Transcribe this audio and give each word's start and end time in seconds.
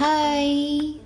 Hai, 0.00 0.96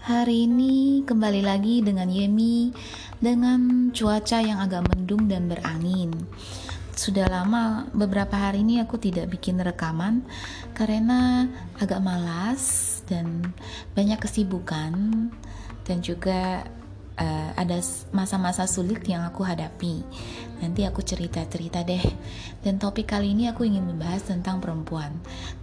hari 0.00 0.48
ini 0.48 1.04
kembali 1.04 1.44
lagi 1.44 1.84
dengan 1.84 2.08
Yemi 2.08 2.72
dengan 3.20 3.92
cuaca 3.92 4.40
yang 4.40 4.64
agak 4.64 4.88
mendung 4.88 5.28
dan 5.28 5.44
berangin. 5.44 6.08
Sudah 6.96 7.28
lama 7.28 7.84
beberapa 7.92 8.40
hari 8.40 8.64
ini 8.64 8.80
aku 8.80 8.96
tidak 8.96 9.28
bikin 9.28 9.60
rekaman 9.60 10.24
karena 10.72 11.52
agak 11.76 12.00
malas 12.00 13.04
dan 13.04 13.44
banyak 13.92 14.16
kesibukan 14.16 15.28
dan 15.84 16.00
juga 16.00 16.64
uh, 17.20 17.50
ada 17.60 17.76
masa-masa 18.16 18.64
sulit 18.64 19.04
yang 19.04 19.20
aku 19.28 19.44
hadapi. 19.44 20.00
Nanti 20.64 20.88
aku 20.88 21.04
cerita-cerita 21.04 21.84
deh. 21.84 22.08
Dan 22.64 22.80
topik 22.80 23.12
kali 23.12 23.36
ini 23.36 23.52
aku 23.52 23.68
ingin 23.68 23.84
membahas 23.84 24.32
tentang 24.32 24.64
perempuan, 24.64 25.12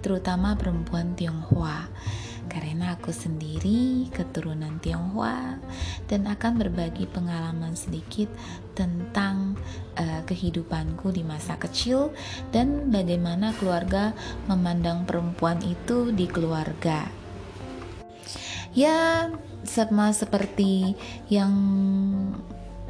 terutama 0.05 0.53
perempuan 0.53 1.17
Tionghoa 1.17 1.89
karena 2.47 2.95
aku 2.97 3.13
sendiri 3.13 4.09
keturunan 4.11 4.79
Tionghoa 4.81 5.59
dan 6.07 6.25
akan 6.25 6.59
berbagi 6.59 7.05
pengalaman 7.11 7.75
sedikit 7.75 8.31
tentang 8.73 9.59
uh, 9.99 10.21
kehidupanku 10.25 11.11
di 11.13 11.21
masa 11.21 11.59
kecil 11.59 12.15
dan 12.49 12.89
bagaimana 12.89 13.53
keluarga 13.59 14.15
memandang 14.47 15.03
perempuan 15.03 15.59
itu 15.61 16.09
di 16.15 16.25
keluarga. 16.25 17.07
Ya, 18.77 19.33
sama 19.65 20.13
seperti 20.13 20.93
yang 21.33 21.53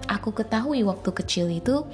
aku 0.07 0.35
ketahui 0.35 0.83
waktu 0.83 1.09
kecil 1.15 1.47
itu, 1.51 1.87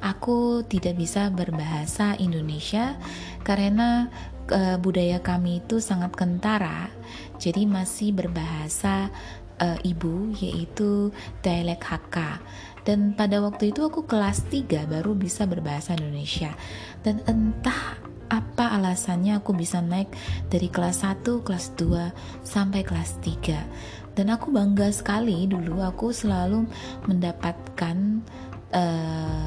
aku 0.00 0.64
tidak 0.68 1.00
bisa 1.00 1.28
berbahasa 1.32 2.16
Indonesia 2.20 2.96
karena 3.44 4.12
uh, 4.50 4.76
budaya 4.80 5.20
kami 5.22 5.62
itu 5.64 5.80
sangat 5.80 6.12
kentara, 6.16 6.90
jadi 7.38 7.64
masih 7.64 8.12
berbahasa 8.16 9.12
uh, 9.60 9.78
ibu 9.84 10.32
yaitu 10.38 11.10
dialek 11.44 11.82
Hakka. 11.82 12.40
Dan 12.86 13.12
pada 13.12 13.44
waktu 13.44 13.70
itu 13.74 13.84
aku 13.84 14.08
kelas 14.08 14.48
3 14.48 14.88
baru 14.88 15.12
bisa 15.12 15.44
berbahasa 15.44 15.92
Indonesia. 15.92 16.56
Dan 17.04 17.20
entah 17.28 18.00
apa 18.28 18.76
alasannya 18.76 19.40
aku 19.40 19.56
bisa 19.56 19.80
naik 19.80 20.08
dari 20.48 20.68
kelas 20.72 21.04
1, 21.04 21.24
kelas 21.44 21.76
2 21.76 22.44
sampai 22.44 22.80
kelas 22.84 23.20
3. 23.20 24.16
Dan 24.16 24.32
aku 24.32 24.50
bangga 24.50 24.88
sekali 24.88 25.44
dulu 25.44 25.84
aku 25.84 26.10
selalu 26.10 26.64
mendapatkan 27.06 28.24
uh, 28.72 29.46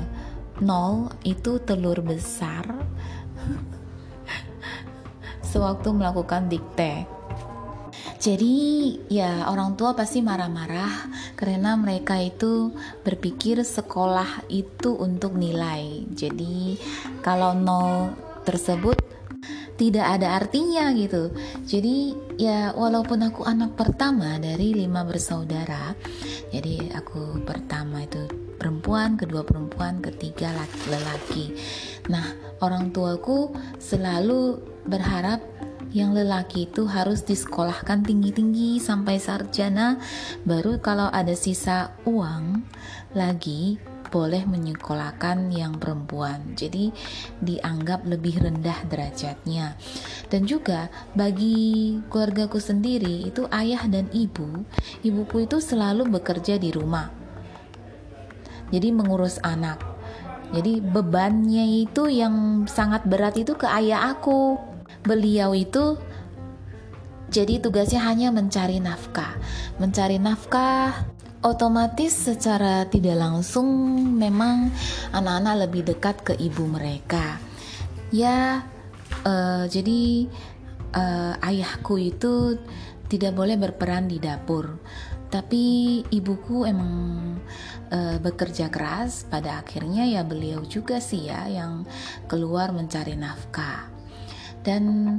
nol 0.62 1.10
itu 1.26 1.58
telur 1.66 1.98
besar 2.06 2.64
sewaktu 5.52 5.92
melakukan 5.92 6.48
dikte. 6.48 7.04
Jadi 8.22 8.56
ya 9.12 9.50
orang 9.52 9.76
tua 9.76 9.98
pasti 9.98 10.24
marah-marah 10.24 11.12
karena 11.36 11.76
mereka 11.76 12.16
itu 12.22 12.72
berpikir 13.04 13.66
sekolah 13.66 14.48
itu 14.48 14.96
untuk 14.96 15.36
nilai. 15.36 16.08
Jadi 16.14 16.80
kalau 17.20 17.52
nol 17.52 18.16
tersebut 18.48 18.96
tidak 19.76 20.06
ada 20.06 20.38
artinya 20.38 20.94
gitu. 20.94 21.34
Jadi 21.66 22.14
ya 22.38 22.72
walaupun 22.78 23.26
aku 23.26 23.42
anak 23.44 23.74
pertama 23.74 24.38
dari 24.38 24.78
lima 24.78 25.02
bersaudara, 25.02 25.98
jadi 26.54 26.94
aku 26.94 27.42
pertama 27.42 28.06
itu 28.06 28.51
perempuan, 28.62 29.18
kedua 29.18 29.42
perempuan, 29.42 30.06
ketiga 30.06 30.54
laki-laki. 30.54 31.58
Nah 32.14 32.38
orang 32.62 32.94
tuaku 32.94 33.58
selalu 33.82 34.62
berharap 34.86 35.42
yang 35.98 36.14
lelaki 36.14 36.70
itu 36.70 36.86
harus 36.86 37.26
disekolahkan 37.26 38.06
tinggi-tinggi 38.06 38.78
sampai 38.78 39.18
sarjana. 39.18 39.98
Baru 40.46 40.78
kalau 40.78 41.10
ada 41.10 41.34
sisa 41.34 41.98
uang 42.06 42.62
lagi 43.18 43.82
boleh 44.12 44.44
menyekolahkan 44.46 45.50
yang 45.50 45.80
perempuan. 45.82 46.54
Jadi 46.54 46.94
dianggap 47.42 48.06
lebih 48.06 48.44
rendah 48.46 48.86
derajatnya. 48.86 49.74
Dan 50.30 50.46
juga 50.46 50.92
bagi 51.18 51.98
keluargaku 52.14 52.62
sendiri 52.62 53.26
itu 53.26 53.50
ayah 53.50 53.90
dan 53.90 54.06
ibu 54.14 54.64
ibuku 55.02 55.50
itu 55.50 55.58
selalu 55.64 56.08
bekerja 56.08 56.56
di 56.56 56.72
rumah 56.72 57.21
jadi 58.74 58.90
mengurus 58.96 59.38
anak 59.44 59.84
jadi 60.52 60.84
bebannya 60.84 61.88
itu 61.88 62.12
yang 62.12 62.68
sangat 62.68 63.08
berat 63.08 63.40
itu 63.40 63.56
ke 63.56 63.68
ayah 63.68 64.12
aku 64.12 64.60
beliau 65.08 65.56
itu 65.56 65.96
jadi 67.32 67.64
tugasnya 67.64 68.04
hanya 68.04 68.28
mencari 68.28 68.84
nafkah. 68.84 69.40
Mencari 69.80 70.20
nafkah 70.20 71.08
otomatis 71.42 72.12
secara 72.12 72.84
tidak 72.92 73.16
langsung 73.16 73.66
memang 74.20 74.68
anak-anak 75.16 75.66
lebih 75.66 75.96
dekat 75.96 76.20
ke 76.28 76.34
ibu 76.36 76.68
mereka. 76.68 77.40
Ya, 78.12 78.68
uh, 79.24 79.64
jadi 79.64 80.28
uh, 80.92 81.40
ayahku 81.40 81.96
itu 82.04 82.60
tidak 83.08 83.32
boleh 83.32 83.56
berperan 83.56 84.12
di 84.12 84.20
dapur. 84.20 84.76
Tapi 85.32 85.64
ibuku 86.12 86.68
emang 86.68 86.94
uh, 87.90 88.18
bekerja 88.20 88.68
keras. 88.68 89.24
Pada 89.32 89.64
akhirnya 89.64 90.04
ya 90.04 90.28
beliau 90.28 90.68
juga 90.68 91.00
sih 91.00 91.32
ya 91.32 91.48
yang 91.48 91.88
keluar 92.28 92.76
mencari 92.76 93.16
nafkah. 93.16 93.88
Dan 94.62 95.18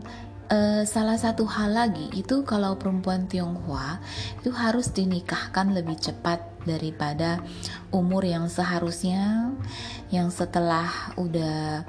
uh, 0.52 0.82
salah 0.84 1.16
satu 1.16 1.48
hal 1.48 1.72
lagi 1.72 2.12
itu 2.12 2.44
kalau 2.44 2.76
perempuan 2.76 3.24
Tionghoa 3.24 3.98
itu 4.38 4.52
harus 4.52 4.92
dinikahkan 4.92 5.72
lebih 5.72 5.96
cepat 5.96 6.44
daripada 6.68 7.42
umur 7.90 8.22
yang 8.22 8.46
seharusnya 8.46 9.50
yang 10.14 10.30
setelah 10.30 10.86
udah 11.18 11.82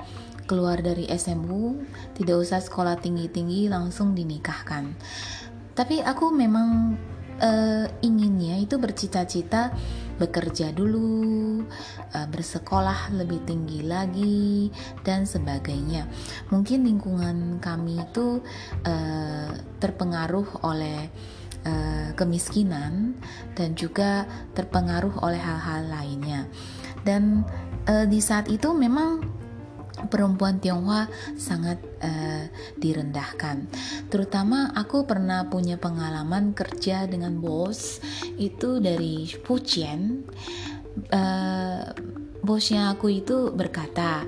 keluar 0.50 0.82
dari 0.82 1.08
SMU 1.08 1.86
tidak 2.18 2.42
usah 2.42 2.60
sekolah 2.60 3.00
tinggi-tinggi 3.00 3.70
langsung 3.72 4.16
dinikahkan. 4.18 4.96
Tapi 5.74 6.06
aku 6.06 6.30
memang 6.30 6.98
uh, 7.42 7.86
inginnya 8.04 8.60
itu 8.60 8.76
bercita-cita 8.78 9.74
bekerja 10.14 10.70
dulu, 10.70 11.66
uh, 12.14 12.28
bersekolah 12.30 13.14
lebih 13.18 13.42
tinggi 13.50 13.82
lagi, 13.82 14.70
dan 15.02 15.26
sebagainya. 15.26 16.06
Mungkin 16.54 16.86
lingkungan 16.86 17.58
kami 17.58 18.04
itu 18.04 18.42
uh, 18.86 19.50
terpengaruh 19.82 20.62
oleh 20.62 21.10
uh, 21.66 22.10
kemiskinan 22.14 23.18
dan 23.58 23.74
juga 23.74 24.30
terpengaruh 24.54 25.24
oleh 25.26 25.42
hal-hal 25.42 25.90
lainnya. 25.90 26.46
Dan 27.04 27.44
uh, 27.90 28.06
di 28.06 28.22
saat 28.22 28.48
itu 28.48 28.72
memang 28.72 29.43
perempuan 30.14 30.62
Tionghoa 30.62 31.10
sangat 31.34 31.82
uh, 32.06 32.46
direndahkan. 32.78 33.66
Terutama 34.14 34.70
aku 34.78 35.10
pernah 35.10 35.50
punya 35.50 35.82
pengalaman 35.82 36.54
kerja 36.54 37.10
dengan 37.10 37.42
bos 37.42 37.98
itu 38.38 38.78
dari 38.78 39.26
Fujian. 39.26 40.22
Uh, 41.10 41.90
bosnya 42.46 42.94
aku 42.94 43.24
itu 43.24 43.50
berkata 43.50 44.28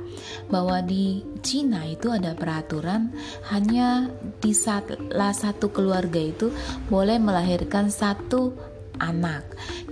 bahwa 0.49 0.79
di 0.81 1.21
Cina 1.45 1.85
itu 1.85 2.09
ada 2.09 2.33
peraturan 2.33 3.11
hanya 3.53 4.09
di 4.41 4.55
salah 4.55 5.35
satu 5.35 5.69
keluarga 5.69 6.17
itu 6.17 6.49
boleh 6.87 7.19
melahirkan 7.19 7.91
satu 7.91 8.55
anak, 8.99 9.43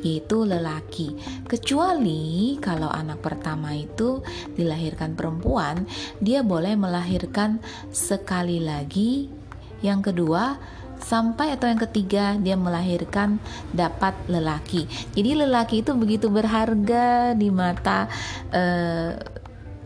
yaitu 0.01 0.43
lelaki. 0.43 1.15
Kecuali 1.47 2.55
kalau 2.59 2.87
anak 2.91 3.23
pertama 3.23 3.75
itu 3.75 4.23
dilahirkan 4.55 5.15
perempuan, 5.17 5.87
dia 6.19 6.41
boleh 6.41 6.75
melahirkan 6.75 7.59
sekali 7.89 8.63
lagi. 8.63 9.27
Yang 9.83 10.13
kedua, 10.13 10.55
sampai 11.03 11.51
atau 11.53 11.67
yang 11.67 11.81
ketiga 11.83 12.39
dia 12.39 12.55
melahirkan 12.55 13.37
dapat 13.75 14.15
lelaki. 14.31 14.87
Jadi 15.11 15.43
lelaki 15.43 15.83
itu 15.83 15.91
begitu 15.99 16.31
berharga 16.31 17.35
di 17.35 17.51
mata 17.51 18.07
uh, 18.55 19.11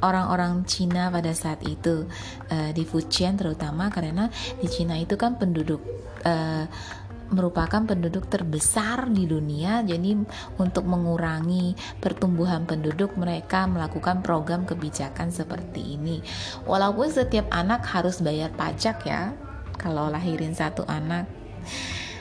orang-orang 0.01 0.61
Cina 0.69 1.09
pada 1.09 1.33
saat 1.33 1.65
itu 1.65 2.05
uh, 2.53 2.69
di 2.73 2.85
Fujian 2.85 3.33
terutama 3.33 3.89
karena 3.89 4.29
di 4.61 4.69
Cina 4.69 4.93
itu 4.97 5.17
kan 5.17 5.41
penduduk 5.41 5.81
uh, 6.21 6.69
merupakan 7.31 7.83
penduduk 7.83 8.27
terbesar 8.31 9.11
di 9.11 9.27
dunia. 9.27 9.83
Jadi, 9.83 10.15
untuk 10.59 10.87
mengurangi 10.87 11.75
pertumbuhan 11.99 12.63
penduduk, 12.63 13.15
mereka 13.19 13.67
melakukan 13.67 14.23
program 14.23 14.63
kebijakan 14.63 15.31
seperti 15.31 15.99
ini. 15.99 16.23
Walaupun 16.63 17.11
setiap 17.11 17.47
anak 17.51 17.83
harus 17.87 18.19
bayar 18.23 18.51
pajak, 18.55 19.03
ya, 19.07 19.31
kalau 19.77 20.09
lahirin 20.09 20.57
satu 20.57 20.83
anak. 20.89 21.29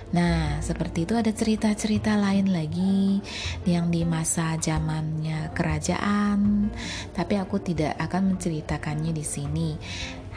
Nah, 0.07 0.63
seperti 0.63 1.03
itu 1.03 1.19
ada 1.19 1.35
cerita-cerita 1.35 2.15
lain 2.15 2.55
lagi 2.55 3.19
yang 3.67 3.91
di 3.91 4.07
masa 4.07 4.55
zamannya 4.55 5.51
kerajaan, 5.51 6.71
tapi 7.11 7.35
aku 7.35 7.59
tidak 7.59 7.99
akan 7.99 8.35
menceritakannya 8.39 9.11
di 9.11 9.27
sini, 9.27 9.75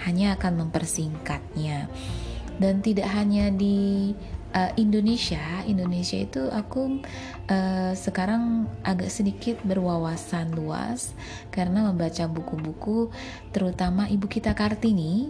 hanya 0.10 0.33
akan 0.42 0.66
mempersingkatnya. 0.66 1.86
dan 2.60 2.83
tidak 2.83 3.07
hanya 3.16 3.48
di 3.56 4.12
uh, 4.53 4.71
Indonesia 4.77 5.61
Indonesia 5.65 6.17
itu 6.17 6.49
aku 6.49 7.01
uh, 7.49 7.93
sekarang 7.93 8.65
agak 8.81 9.09
sedikit 9.11 9.61
berwawasan 9.65 10.53
luas 10.53 11.13
karena 11.53 11.89
membaca 11.89 12.25
buku-buku 12.25 13.13
terutama 13.53 14.09
ibu 14.09 14.25
kita 14.25 14.53
Kartini 14.57 15.29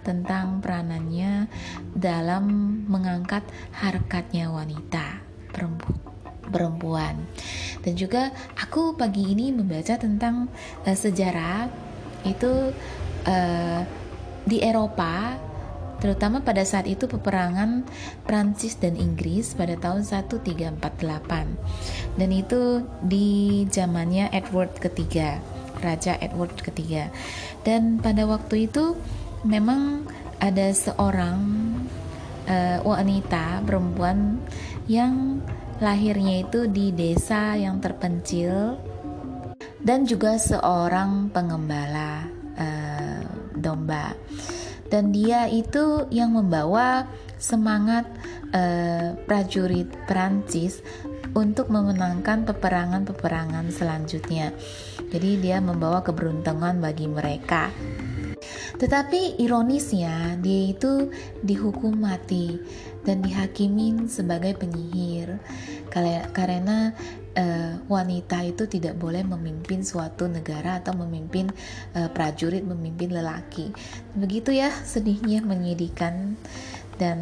tentang 0.00 0.64
peranannya 0.64 1.44
dalam 1.92 2.44
mengangkat 2.88 3.44
harkatnya 3.76 4.48
wanita 4.48 5.20
perempuan. 6.48 7.20
Dan 7.84 7.94
juga 7.96 8.32
aku 8.56 8.96
pagi 8.96 9.28
ini 9.32 9.52
membaca 9.52 10.00
tentang 10.00 10.48
uh, 10.88 10.96
sejarah 10.96 11.68
itu 12.24 12.72
uh, 13.28 13.80
di 14.44 14.60
Eropa 14.64 15.36
terutama 16.00 16.40
pada 16.40 16.64
saat 16.64 16.88
itu 16.88 17.06
peperangan 17.06 17.84
Prancis 18.24 18.80
dan 18.80 18.96
Inggris 18.96 19.52
pada 19.54 19.76
tahun 19.76 20.02
1348 20.02 20.80
dan 22.16 22.30
itu 22.32 22.82
di 23.04 23.62
zamannya 23.68 24.32
Edward 24.32 24.74
ketiga 24.80 25.38
Raja 25.80 26.14
Edward 26.20 26.54
ketiga. 26.60 27.08
Dan 27.64 27.98
pada 27.98 28.28
waktu 28.28 28.68
itu 28.68 28.94
memang 29.42 30.04
ada 30.40 30.72
seorang 30.72 31.40
uh, 32.48 32.78
wanita 32.84 33.64
perempuan 33.64 34.40
yang 34.86 35.40
lahirnya 35.80 36.44
itu 36.44 36.68
di 36.68 36.92
desa 36.92 37.56
yang 37.56 37.80
terpencil 37.80 38.76
dan 39.80 40.04
juga 40.04 40.36
seorang 40.36 41.32
pengembala 41.32 42.28
uh, 42.60 43.24
domba 43.56 44.12
dan 44.90 45.14
dia 45.14 45.46
itu 45.46 46.04
yang 46.10 46.34
membawa 46.34 47.06
semangat 47.38 48.04
uh, 48.52 49.16
prajurit 49.24 49.88
Prancis 50.04 50.82
untuk 51.32 51.70
memenangkan 51.70 52.42
peperangan-peperangan 52.42 53.70
selanjutnya. 53.70 54.50
Jadi 55.10 55.38
dia 55.38 55.62
membawa 55.62 56.02
keberuntungan 56.02 56.82
bagi 56.82 57.06
mereka. 57.06 57.70
Tetapi 58.78 59.40
ironisnya 59.40 60.38
dia 60.40 60.72
itu 60.72 61.12
dihukum 61.44 62.00
mati 62.00 62.58
dan 63.04 63.24
dihakimin 63.24 64.06
sebagai 64.06 64.56
penyihir. 64.56 65.40
Karena 66.34 66.94
uh, 67.36 67.74
wanita 67.86 68.42
itu 68.46 68.66
tidak 68.66 68.98
boleh 68.98 69.22
memimpin 69.22 69.82
suatu 69.82 70.26
negara 70.26 70.82
atau 70.82 70.94
memimpin 70.96 71.50
uh, 71.94 72.08
prajurit 72.10 72.62
memimpin 72.62 73.14
lelaki. 73.14 73.70
Begitu 74.16 74.54
ya 74.54 74.70
sedihnya 74.70 75.42
menyedihkan 75.44 76.38
dan 77.00 77.18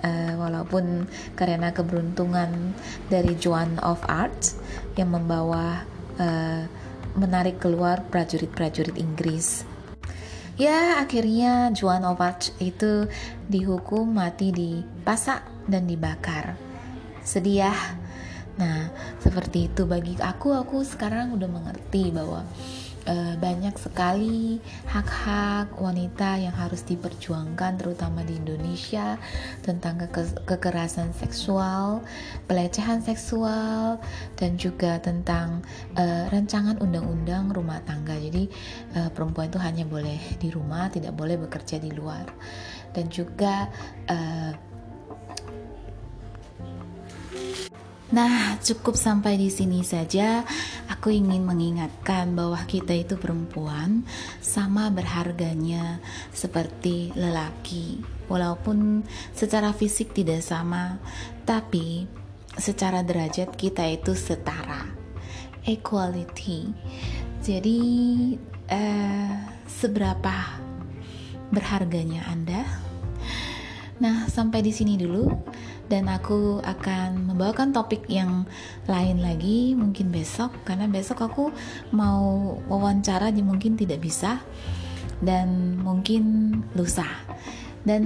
uh, 0.00 0.34
walaupun 0.40 1.04
karena 1.36 1.70
keberuntungan 1.76 2.72
dari 3.12 3.36
Joan 3.36 3.76
of 3.84 4.00
Arc 4.08 4.56
yang 4.96 5.12
membawa 5.12 5.84
uh, 6.16 6.64
menarik 7.14 7.62
keluar 7.62 8.02
prajurit-prajurit 8.10 8.96
Inggris 8.98 9.73
ya 10.54 11.02
akhirnya 11.02 11.74
of 12.06 12.22
Arc 12.22 12.54
itu 12.62 13.10
dihukum 13.50 14.06
mati 14.06 14.54
di 14.54 14.82
pasak 15.02 15.42
dan 15.66 15.88
dibakar. 15.88 16.54
Sedih 17.24 17.68
ya. 17.68 17.74
Nah, 18.54 18.86
seperti 19.18 19.66
itu 19.66 19.82
bagi 19.82 20.14
aku, 20.22 20.54
aku 20.54 20.86
sekarang 20.86 21.34
udah 21.34 21.50
mengerti 21.50 22.14
bahwa 22.14 22.46
uh, 23.08 23.34
banyak 23.40 23.76
sekali 23.76 24.60
hak-hak 24.88 25.76
wanita 25.76 26.40
yang 26.40 26.52
harus 26.52 26.84
diperjuangkan 26.84 27.80
terutama 27.80 28.24
di 28.24 28.36
Indonesia 28.36 29.16
tentang 29.64 30.00
ke 30.08 30.22
kekerasan 30.44 31.12
seksual, 31.16 32.04
pelecehan 32.48 33.00
seksual 33.04 34.00
dan 34.36 34.56
juga 34.56 35.00
tentang 35.00 35.64
uh, 35.96 36.28
rancangan 36.32 36.80
undang-undang 36.80 37.52
rumah 37.52 37.80
tangga. 37.84 38.16
Jadi 38.16 38.48
uh, 38.96 39.10
perempuan 39.12 39.48
itu 39.48 39.60
hanya 39.60 39.84
boleh 39.84 40.20
di 40.40 40.48
rumah, 40.52 40.88
tidak 40.92 41.12
boleh 41.16 41.40
bekerja 41.40 41.80
di 41.80 41.92
luar. 41.92 42.26
Dan 42.94 43.10
juga 43.10 43.66
Nah, 48.14 48.62
cukup 48.62 48.94
sampai 48.94 49.34
di 49.34 49.50
sini 49.50 49.82
saja. 49.82 50.46
Aku 51.04 51.12
ingin 51.12 51.44
mengingatkan 51.44 52.32
bahwa 52.32 52.56
kita 52.64 52.96
itu 52.96 53.20
perempuan 53.20 54.08
sama 54.40 54.88
berharganya 54.88 56.00
seperti 56.32 57.12
lelaki. 57.12 58.00
Walaupun 58.24 59.04
secara 59.36 59.76
fisik 59.76 60.16
tidak 60.16 60.40
sama, 60.40 60.96
tapi 61.44 62.08
secara 62.56 63.04
derajat 63.04 63.52
kita 63.52 63.84
itu 63.84 64.16
setara. 64.16 64.88
Equality. 65.68 66.72
Jadi, 67.44 67.80
eh, 68.72 69.36
seberapa 69.68 70.56
berharganya 71.52 72.32
Anda? 72.32 72.64
Nah, 74.00 74.24
sampai 74.32 74.64
di 74.64 74.72
sini 74.72 74.96
dulu 74.96 75.28
dan 75.94 76.10
aku 76.10 76.58
akan 76.58 77.30
membawakan 77.30 77.70
topik 77.70 78.02
yang 78.10 78.42
lain 78.90 79.22
lagi 79.22 79.78
mungkin 79.78 80.10
besok 80.10 80.50
karena 80.66 80.90
besok 80.90 81.22
aku 81.22 81.54
mau 81.94 82.58
wawancara 82.66 83.30
jadi 83.30 83.46
mungkin 83.46 83.78
tidak 83.78 84.02
bisa 84.02 84.42
dan 85.22 85.78
mungkin 85.78 86.50
lusa 86.74 87.06
dan 87.86 88.02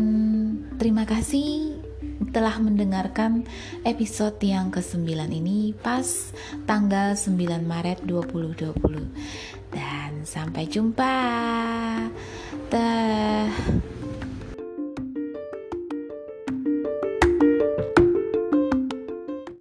terima 0.76 1.08
kasih 1.08 1.80
telah 2.28 2.60
mendengarkan 2.60 3.48
episode 3.88 4.36
yang 4.44 4.68
ke-9 4.68 5.08
ini 5.32 5.72
pas 5.72 6.04
tanggal 6.68 7.16
9 7.16 7.40
Maret 7.64 8.04
2020 8.04 9.72
dan 9.72 10.26
sampai 10.26 10.66
jumpa. 10.66 11.14
Dah. 12.68 13.48